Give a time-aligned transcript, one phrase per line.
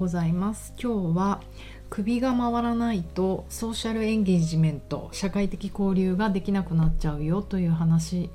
[0.00, 0.72] ございます。
[0.82, 1.42] 今日は
[1.90, 8.30] 首が回らないとソーシャルエンゲージメント社会的交流ができなくなっちゃうよという話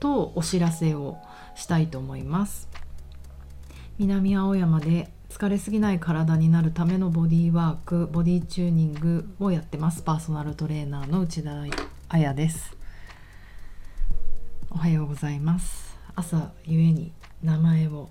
[0.00, 1.18] とお知らせを
[1.54, 2.66] したいと思います。
[3.98, 10.00] 南青山で疲れすぎない体になるためのボディーワークボディチューニングをやってます。
[10.02, 11.50] パーソナルトレーナーの内田
[12.08, 12.74] 彩です。
[14.70, 15.94] おはようございます。
[16.14, 18.08] 朝ゆえに名前を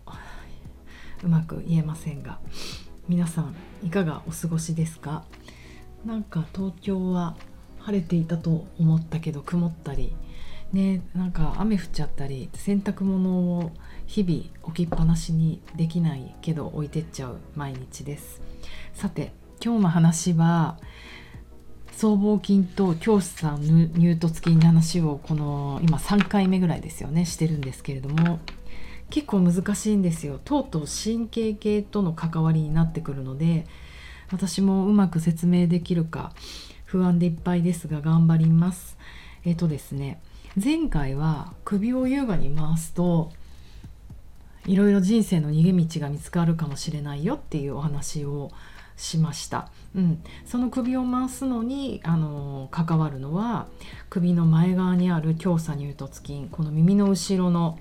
[1.23, 2.39] うまく言えませんが。
[3.11, 5.25] 皆さんいかがお過ごしですか？
[6.05, 7.35] なんか東京は
[7.79, 10.15] 晴れていたと思ったけど曇ったり。
[10.71, 13.73] ねなんか雨降っちゃったり洗濯物を
[14.07, 18.41] 日々置きっぱなしにできないけど置いてっちゃう毎日です。
[18.93, 20.77] さて今日の話は
[21.91, 28.39] 僧帽筋と教師さん乳突筋の話をこの今3回目ぐらいですよねしてるんですけれども。
[29.11, 30.39] 結構難しいんですよ。
[30.43, 33.67] とうとう神経系との関わりになってくるので
[34.31, 36.33] 私もうまく説明できるか
[36.85, 38.97] 不安でいっぱいですが頑張ります。
[39.45, 40.19] えっ、とですね
[40.61, 43.31] 前回は首を優雅に回すと
[44.65, 48.51] いろいろ人生の逃げ道が見つかるかもしれないよっていうお話を
[48.95, 53.67] しました、うん、その首を回すのにあの関わるのは
[54.09, 57.79] 首の前側にある強鎖乳突筋この耳の後ろの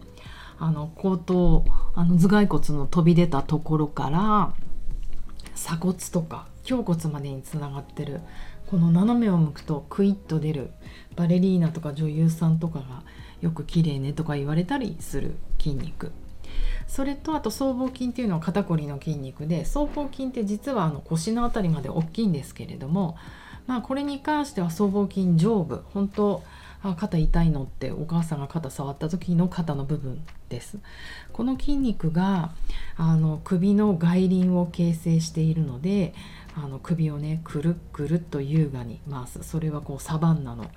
[0.60, 4.54] あの後頭あの頭蓋骨の飛び出たところから
[5.54, 8.20] 鎖骨とか胸骨までにつながってる
[8.66, 10.70] この斜めを向くとクイッと出る
[11.16, 13.02] バレリーナとか女優さんとかが
[13.40, 16.12] よく綺麗ねとか言われたりする筋肉。
[16.86, 23.16] それとあと僧帽筋っていうのは肩こりの筋肉で僧帽筋って実はあの腰の辺りまで大きいんですけれども
[23.66, 26.42] まあこれに関しては僧帽筋上部本当
[26.82, 30.78] あ肩痛いのってお母さんが肩触った時の肩の部分です。
[31.32, 32.52] この筋肉が
[32.96, 36.14] あの首の外輪を形成しているので
[36.56, 39.42] あの首をねくるっくるっと優雅に回す。
[39.42, 40.70] それはこうサバンナの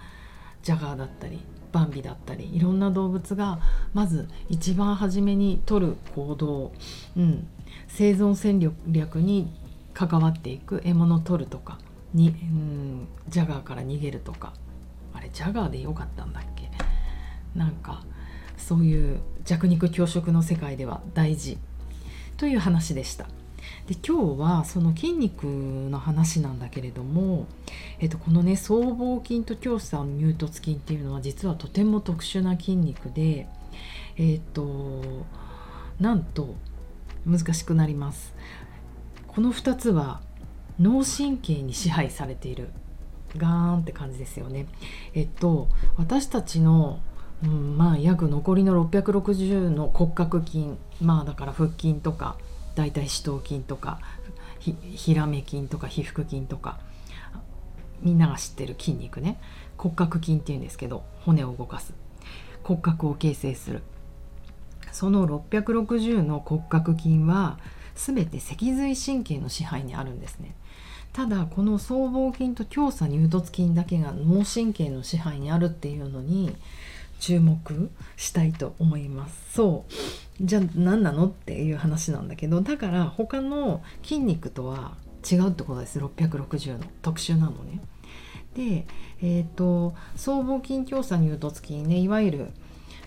[0.62, 1.40] ジャガーだったり
[1.72, 3.60] バンビだったりいろんな動物が
[3.94, 6.72] まず一番初めに取る行動、
[7.18, 7.48] うん、
[7.88, 9.52] 生存戦略に
[9.94, 10.82] 関わっていく。
[10.84, 11.80] 獲物を取るとか
[12.14, 14.54] に、うん、ジャガーから逃げるとか。
[15.14, 16.70] あれジャガーでよかったんだっけ？
[17.56, 18.04] なんか
[18.58, 21.58] そういう弱肉強食の世界では大事
[22.38, 23.28] という話でした。
[23.88, 27.48] で今日はその筋肉の話なんだけれども、
[28.00, 33.48] えっと、このね僧帽筋と胸鎖乳突筋っていうのは実はとても特殊な筋肉で
[34.18, 35.26] えっと
[36.00, 36.56] なんと
[37.26, 38.34] 難しくなります
[39.28, 40.22] この2つは
[40.80, 42.70] 脳神経に支配されている
[43.38, 44.68] ガーンって感じですよね。
[45.14, 45.68] えっと
[45.98, 47.00] 私たちの、
[47.44, 50.70] うん、まあ約残りの660の骨格筋
[51.02, 52.38] まあだから腹筋とか
[52.76, 54.00] 大腿四頭筋とか
[54.60, 56.80] ひらめ筋とか皮腹筋とか
[58.02, 59.40] みんなが知ってる筋肉ね。
[59.78, 61.94] 骨格筋っていうんですけど骨を動かす。
[62.64, 63.82] 骨格を形成する。
[64.92, 67.58] その660の骨格筋は
[67.96, 70.56] 全て脊髄神経の支配にあるんですね。
[71.14, 76.56] ただこの僧帽筋と強鎖乳突筋だけが脳神経の支配にあるっていうのに
[77.20, 79.54] 注目したいと思います。
[79.54, 79.94] そう。
[80.42, 84.98] じゃあ何なのっていう話なんだけどだから他の筋肉とは
[85.32, 86.00] 違うってことです。
[86.00, 86.80] 660の。
[87.02, 87.80] 特殊なのね。
[88.56, 88.86] で
[89.22, 92.48] えっ、ー、と僧帽筋強鎖乳突筋ねいわゆる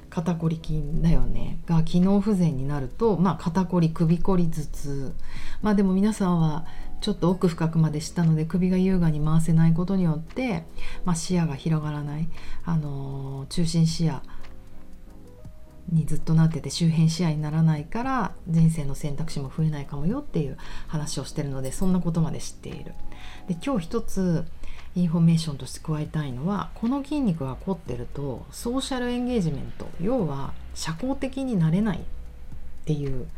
[0.08, 1.58] 肩こり筋だよね。
[1.66, 5.12] が機能不全になると、まあ、肩こり首こり頭痛。
[5.60, 6.64] まあでも皆さんは
[7.06, 10.64] ちょっと奥深くまでしたので首が優雅に回せないことによって、
[11.04, 12.28] まあ、視野が広がらない、
[12.64, 14.22] あのー、中心視野
[15.92, 20.58] にずっとなってて周辺視野にならないから人生の選択肢も増えないかもよっていう
[20.88, 22.92] 話をしてるのでそんなことまで知っている。
[23.46, 24.44] で今日一つ
[24.96, 32.00] インフォメーションとして加えたいのはこの筋肉が凝ってるとソーシャルエンゲージメント要は社交的になれないっ
[32.84, 33.28] ていう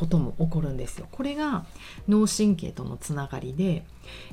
[0.00, 1.06] ことも起こるんですよ。
[1.12, 1.66] これが
[2.08, 3.84] 脳神経とのつながりで、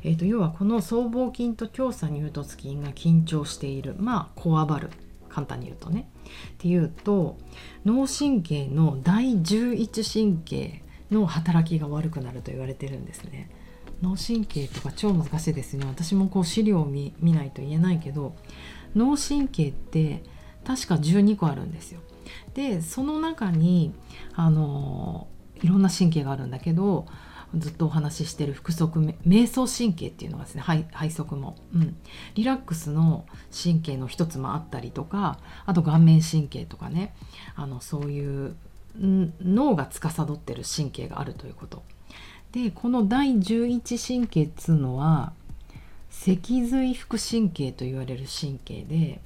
[0.01, 4.89] えーと、要はこの僧帽筋と胸鎖乳突筋が緊張しているまあこわばる
[5.27, 6.09] 簡単に言うとね。
[6.51, 7.37] っていうと
[7.85, 10.81] 脳神経の第11神経
[11.11, 13.49] の働きが悪くなると言われてるんですね。
[14.01, 18.35] 脳神経とか超難しいですね私もこう資料を見ないと言えないけど
[18.95, 20.21] 脳神経って
[20.63, 21.99] 確か12個あるんですよ。
[22.53, 23.93] でその中に
[24.33, 25.27] あの
[25.61, 27.07] いろんな神経があるんだけど
[27.55, 31.95] ずっとお話ししてる腹側瞑想神経っていうのがですね背側も、うん、
[32.35, 37.15] リラックスの神経の一つもあったりとかあと顔面神経とかね。
[37.55, 38.55] あのそういう
[38.99, 41.83] 脳が司ってる神経があるということ。
[42.51, 45.33] でこの第11神経っつうのは
[46.09, 49.21] 脊髄副神経と言われる神経で、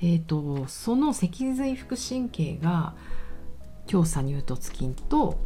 [0.00, 2.94] えーと、その脊髄副神経が
[3.90, 5.36] 強鎖乳突筋と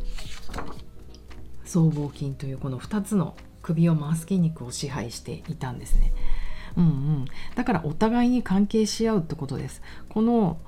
[1.64, 6.12] 僧帽筋というこの2つの首を回す筋肉を支配していたんですね。
[6.76, 7.24] うんうん、
[7.54, 9.80] だからお互いに関係し合うってことです。
[10.10, 10.58] この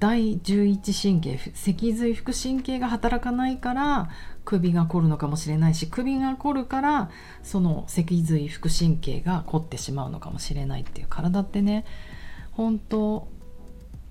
[0.00, 4.10] 第11神経脊髄副神経が働かないから
[4.44, 7.10] 首が凝るのかもしれないし首が凝るから
[7.44, 11.84] その脊髄副神経が凝ってしまうのかもしれないっていう体ってね
[12.52, 13.28] 本当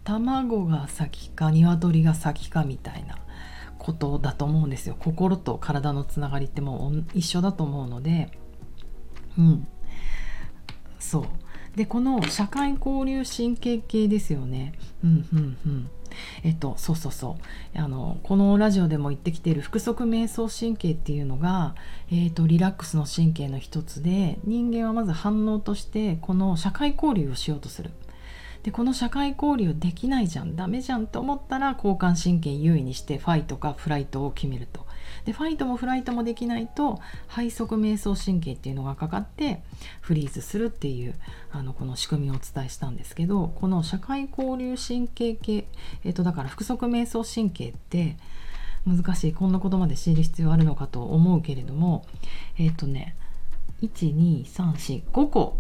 [0.03, 3.17] 卵が先か鶏が先かみたいな
[3.77, 4.95] ことだと思うんですよ。
[4.99, 8.29] 心と体のつながりってもう一緒だと思うので。
[9.37, 9.67] うん。
[10.99, 11.25] そう。
[11.75, 14.73] でこの社会交流神経系ですよね。
[15.03, 15.89] うんうんうん。
[16.43, 17.37] えっとそうそうそ
[17.75, 17.79] う。
[17.79, 21.75] あのこのラジオでも言ってきている腹側瞑想神経っていうのが、
[22.11, 27.91] えっと、リラックスの神経の一つで人間はまず反応としてこの社会交流をしようとする。
[28.69, 34.85] でこの社会交流できないじゃんダメじゃんと思ったら交感神経優位にしてファイトかフライトを決めると。
[35.25, 36.99] でファイトもフライトもできないと
[37.35, 39.63] 背側瞑想神経っていうのがかかって
[40.01, 41.15] フリーズするっていう
[41.51, 45.67] あのこの仕組みをお伝えしたんですけどこの社会交流神経系、
[46.03, 48.17] えっと、だから腹側瞑想神経って
[48.85, 52.05] 難しいこんなことまで知る必要あるのかと思うけれども
[52.59, 53.15] えっ、とね
[53.81, 55.57] 12345個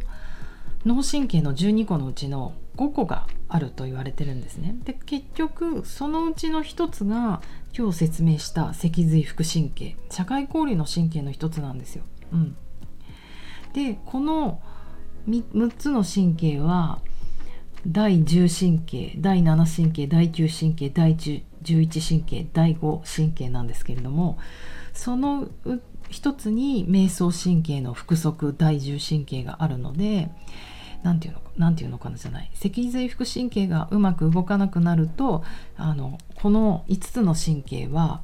[0.85, 4.75] 脳神経の12個のうちの5個があると言われてるんですね。
[4.83, 7.41] で結局そのうちの1つが
[7.77, 12.03] 今日説明した脊髄副神経社会交流の神経の1つなんですよ。
[12.31, 12.55] うん、
[13.73, 14.61] でこの
[15.27, 16.99] 3, 6つの神経は
[17.85, 21.15] 第10神経第7神経第9神経第
[21.63, 24.37] 11神経第5神経なんですけれども
[24.93, 25.47] その
[26.09, 30.29] 一つに瞑想神経の腹側第10神経があるので
[31.03, 32.49] 何て言うのなんていうのかなじゃない。
[32.53, 35.43] 脊髄副神経がうまく動かなくなると
[35.77, 38.21] あのこの5つの神経は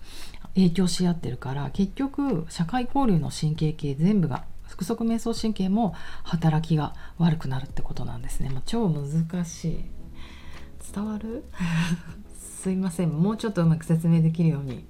[0.55, 5.93] 影響し合ってるから結局社会交流の神経系全部が腹側瞑想神経も
[6.23, 8.49] 働きが悪くなるってことなんですね。
[8.49, 9.85] もう超難しい。
[10.93, 11.43] 伝わる？
[12.65, 13.11] すいません。
[13.11, 14.87] もうちょっとうまく説明できるように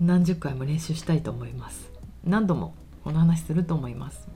[0.00, 1.88] 何十回も練習したいと思います。
[2.24, 4.26] 何度もこの話すると思います。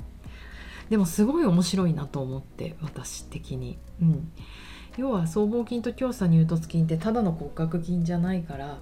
[0.88, 4.30] でもすごい面白いなと思って私的に、うん、
[4.96, 8.78] 要は僧帽筋と強鎖乳突筋ってただの骨格筋じゃないから、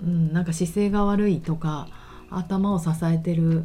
[0.00, 1.88] うん、なんか姿勢が悪いとか
[2.28, 3.64] 頭を支えてる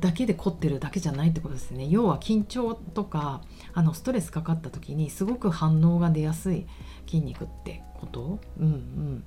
[0.00, 1.86] だけで凝ってるだけじゃないってことですね。
[1.88, 3.42] 要は緊張とか
[3.72, 6.66] あのストレスかかった時にすごく反応が出やすい
[7.06, 8.38] 筋肉ってこと？
[8.58, 9.24] うんうん。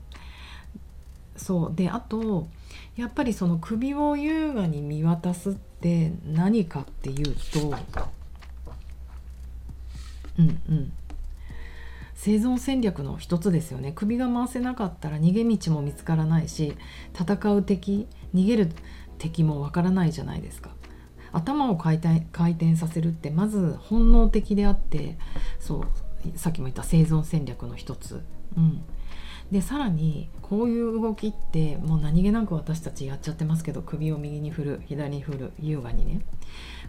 [1.36, 1.76] そう。
[1.76, 2.48] であと
[2.96, 7.74] やっぱりその首を優雅に見渡すって何かっていうと
[10.38, 10.94] うんうん。
[12.16, 13.92] 生存戦略の一つですよね。
[13.94, 16.78] 首が回せなかったら逃げ道も見つからないし
[17.14, 18.72] 戦う敵逃げる
[19.24, 20.72] 敵もわからないじゃないですか。
[21.32, 25.18] 頭を回転回転させるってまず本能的であって
[25.60, 25.86] そ
[26.26, 28.22] うさっきも言った生存戦略の一つ、
[28.56, 28.84] うん、
[29.52, 36.22] でさらにこういう動きってもう何気なく私たちやっちゃってますけど首を右に振る左に振る優雅にね。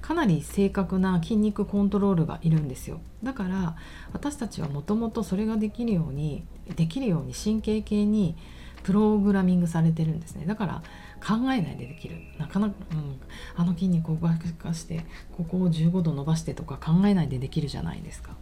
[0.03, 3.01] かなり正確な筋肉コントロールがいるんですよ。
[3.23, 3.77] だから
[4.13, 6.45] 私たちはもともとそれができるように
[6.77, 8.37] できるように神経系に
[8.83, 10.45] プログラミングされてるんですね。
[10.45, 10.83] だから
[11.27, 12.17] 考えないでできる。
[12.39, 13.21] なかなか、うん、
[13.57, 15.05] あの筋肉を動かして
[15.37, 18.37] ここを15度伸ばしてとか考えないでできるじゃないですか、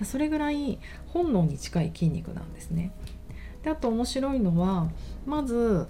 [0.00, 2.92] うん、それぐらい本能に近い筋肉なんですね。
[3.62, 4.90] であと面白いのは
[5.26, 5.86] まず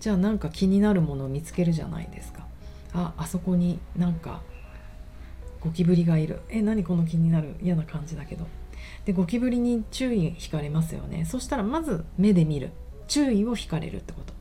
[0.00, 2.46] じゃあなんか気になるものを見つけるじゃないですか。
[2.92, 4.40] ああそこになんか
[5.60, 6.40] ゴキブリがいる。
[6.48, 7.56] え何この気になる？
[7.60, 8.46] 嫌な感じだけど。
[9.04, 11.24] でゴキブリに注意引かれますよね。
[11.24, 12.70] そしたらまず目で見る。
[13.08, 14.37] 注意を引かれるってこと。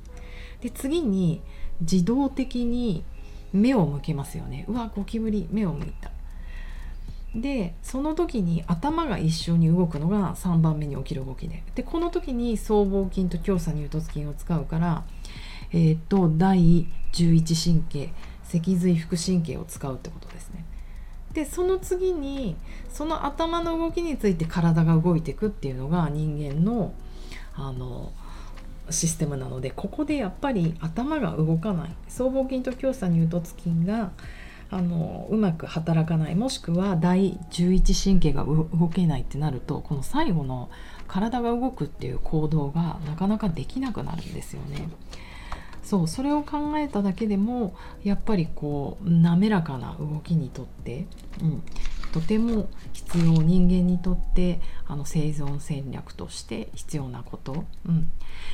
[0.68, 1.42] で次に
[1.80, 3.06] 自動的に
[3.54, 4.66] 目を向けますよね。
[4.68, 6.12] うわゴキブリ目を向いた。
[7.34, 11.64] でその時に頭が一緒に動くのが3番目に起きる動きで。
[11.76, 15.06] でこの時に僧帽筋と強鎖乳突筋を使うから
[15.72, 18.10] えー、っと第11神経
[18.44, 20.66] 脊髄副神経を使うってことですね。
[21.32, 22.58] でその次に
[22.92, 26.94] その頭の動きについて体が動いていくっていうのが人間の
[27.56, 28.12] あの
[28.90, 31.90] システムなのでここでやっぱり頭が動かない。
[32.08, 34.12] 僧帽筋と強鎖乳突筋が
[34.70, 36.36] あのうまく働かない。
[36.36, 40.70] もしくは第11神経が動けないってなるとこの最後の
[41.08, 44.90] 体が動くっていう行動がなかなかできなくなるんですよね。
[45.84, 51.08] そうそれを考えただけでもやっぱりこう滑らかな動きにとって、
[51.42, 51.64] うん、
[52.14, 58.10] とても必要人間にとってあの生存戦略として必要なこと、うん、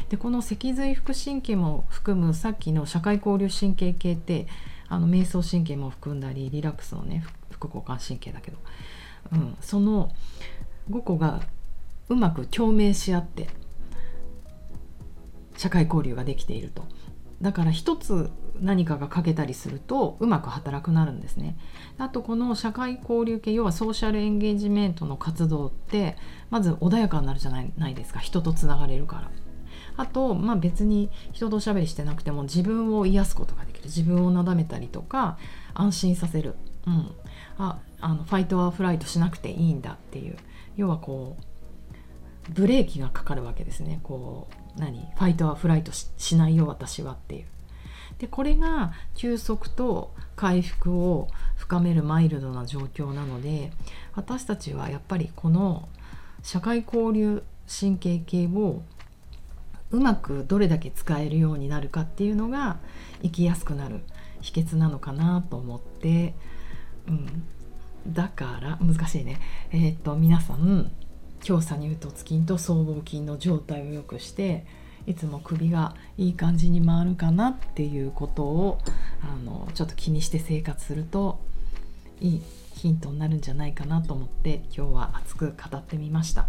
[0.10, 4.48] でこの脊髄副神経も含むさっきの社会交流神経系って
[4.90, 8.58] あの瞑想神経も含んだりリラックスのね副交感神経だけど、
[9.32, 10.12] うん、その
[10.90, 11.42] 5個が
[12.10, 13.48] うまく共鳴し合って
[15.58, 16.84] 社会交流ができていると。
[17.42, 18.30] だから一つ
[18.62, 21.58] 何かが欠けたりするとうまく働くなるんですね。
[21.98, 26.18] あとこの社会交流系要はソーシャルエンゲージメントの活動って
[26.50, 28.20] まず穏やかになるじゃないないですか。
[28.20, 29.32] 人とつながれるから。
[29.96, 33.86] あと、まあ、別に人とおしゃべりしてなくても自分を癒すことができる。
[33.86, 35.38] 自分をなだめたりとか
[35.74, 36.56] 安心させる、
[36.88, 37.12] うん、
[37.58, 40.38] ああのファイトはフライトしなくていいんだっていう。
[40.76, 44.00] 要はこうブレーキがかかるわけですね。
[44.04, 45.00] こう何？
[45.00, 47.46] ファイトはフライトしないよ私はっていう。
[48.20, 53.72] でこれが休息と回復を深めるマイルドな状況なので
[54.16, 55.88] 私たちはやっぱりこの
[56.42, 58.82] 社会交流神経系を
[59.92, 62.78] うまくどれだけ使えるようになるかっていうのが
[63.22, 64.02] 生きやすくなる
[64.42, 66.34] 秘訣なのかなと思って、
[67.08, 67.44] うん、
[68.08, 69.40] だから難しいね。
[69.72, 70.92] えー、っと皆さん
[71.42, 74.66] 強鎖乳突筋と僧帽筋の状態を良くして
[75.06, 78.80] いつも首がいい感じに回るかなっていうことを
[79.22, 81.40] あのちょっと気にして生活すると
[82.22, 82.42] いい
[82.76, 86.48] ヒントになるんじゃないかなと思って今日は熱く語ってみました。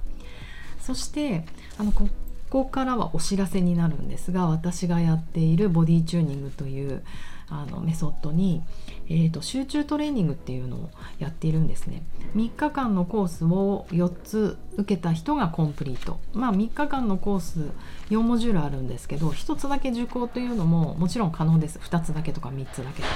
[0.80, 1.46] そして
[1.78, 2.08] あのこ
[2.50, 7.02] こからはお知らせになるんですが私がやっているボディチューニングという
[7.48, 8.62] あのメソッドに、
[9.08, 12.02] えーと、集中トレーニングっていうのをやっているんですね。
[12.34, 16.18] 3日間のコースを4つ受けた人がコンプリート。
[16.32, 17.70] まあ3日間のコース
[18.10, 21.78] 4モジュールあるんですけど1つだけ受講というのももちろん可能です。
[21.78, 23.14] 2つだけとか3つだけとか。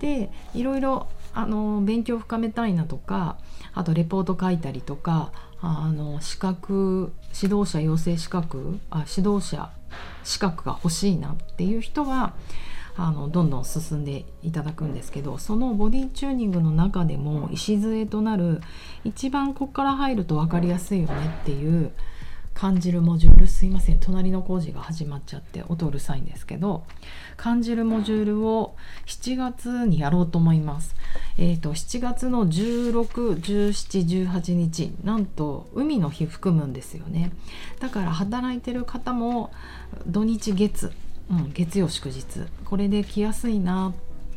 [0.00, 3.38] でいろいろあの勉強深めたいなとか
[3.72, 9.70] あとレポート書いたりとかあの資格指導者養成資格あ指導者
[10.22, 12.34] 資格が欲しいなっていう人は
[12.96, 18.60] あのどんどん進んでいただくんですけどそのボディチューニングの中でも礎となる
[19.04, 21.90] 一番ここから入ると分かりやすいよねっていう
[22.54, 26.84] 感じるモジュールすいません隣の工事が始まっちゃって音うるさいんですけど
[27.36, 30.94] 感じるモジュールを7月にやろうと思います。
[31.36, 37.32] えーと、7月の161718日なんと海の日含むんですよね
[37.80, 39.50] だから働いてる方も
[40.06, 40.92] 土日月
[41.30, 42.24] うん、月曜祝日。
[42.64, 43.94] これで来やすいな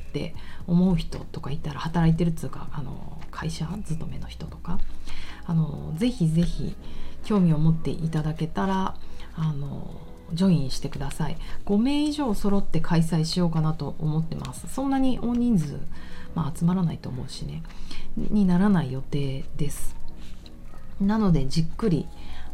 [0.09, 0.35] って
[0.67, 4.79] 思う人とかいたら働いてるっつうかあの会社勤めの人とか。
[5.47, 6.75] あのぜひぜひ
[7.23, 8.95] 興味を持っていただけたら
[9.35, 9.89] あの
[10.33, 11.37] ジョインしてください。
[11.65, 14.67] 5名以上揃って開催しようかなと思ってます。
[14.67, 15.79] そんなに大人数、
[16.35, 17.63] まあ、集まらないと思うしね。
[18.17, 19.95] にならない予定です。
[20.99, 22.07] なのでじっくり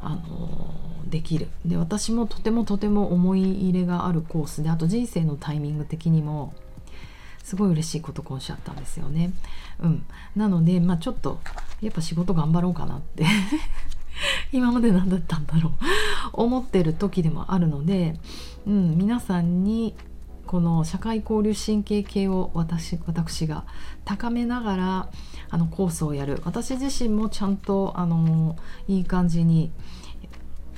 [0.03, 1.47] あのできる。
[1.65, 6.53] で私もとてもとても思い入れがあるコースであと人生のタイミング的にも
[7.43, 9.31] すごい嬉しいことがおっしゃったんですよね。
[9.79, 10.05] うん、
[10.35, 11.39] なので、まあ、ちょっと
[11.81, 13.25] やっぱ仕事頑張ろうかなって
[14.53, 15.73] 今まで何だったんだろう。
[16.33, 18.17] 思ってる時でもあるので、
[18.65, 19.93] うん、皆さんに
[20.53, 23.65] この社会交流神経系を私私が
[24.05, 25.09] 高めながら
[25.49, 26.43] あのコースをやる。
[26.45, 28.55] 私自身もちゃんとあの
[28.87, 29.71] いい感じに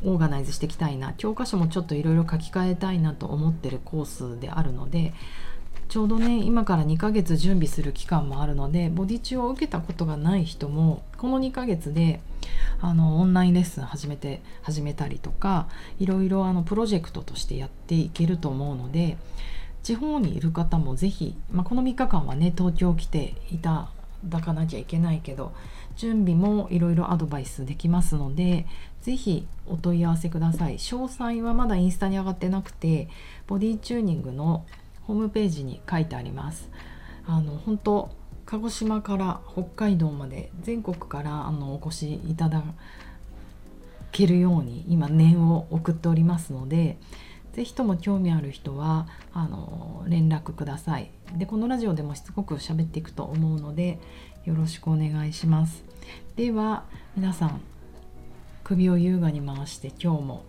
[0.01, 1.11] オーガナイズしていきたいな。
[1.17, 5.13] 教科書もちょっといろいろ書き換えたいなと思ってるコースであるので
[5.89, 12.21] ちょうどね今から2ヶ月準備する期間もあるのでボディチュを受けたことがない人もこの2ヶ月で
[12.79, 15.67] あのオンラインレッスン始めて始めたりとか
[15.99, 19.17] いろいろあのプロジェクトとしてやっていけると思うので
[19.85, 23.91] 地方にいる方も是非、まあ、この3日間はね東京来ていた
[24.25, 25.53] だかなきゃいけないけど
[25.95, 28.65] 準備もいろいろアドバイスできますので
[29.03, 30.77] 是非お問い合わせください。
[30.77, 33.09] 詳細はまだインスタに上がってなくて
[33.45, 34.65] ボディチューニングの
[35.03, 36.71] ホームページに書いてあります。
[37.27, 38.09] あの本当
[38.47, 42.63] 鹿児島から北海道まで全国からあのお越しいただ
[44.11, 46.97] けるように今念を送っておりますので
[47.55, 51.09] 是非とも興味ある人はあの連絡ください。
[51.37, 53.97] でこのラジオでもしつこく喋っていくと思うので
[54.43, 55.85] よろしくお願いします。
[56.35, 56.83] では
[57.15, 57.61] 皆さん
[58.65, 60.43] 首を優雅に回して今日も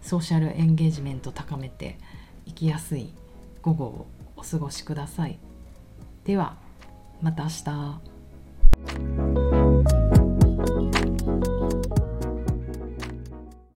[0.00, 1.98] ソーシャルエンゲージメント高めて
[2.46, 3.12] 生きやすい
[3.60, 4.06] 午後を
[4.36, 5.40] お過ごしください。
[6.24, 6.56] では
[7.20, 7.48] また明
[9.18, 9.33] 日。